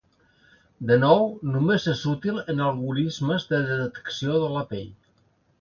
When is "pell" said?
4.73-4.93